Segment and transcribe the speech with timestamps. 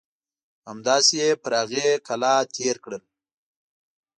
[0.69, 3.03] همداسې یې پر هغې کلا تېر کړل.